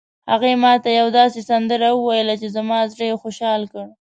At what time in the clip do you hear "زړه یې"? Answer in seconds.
2.91-3.19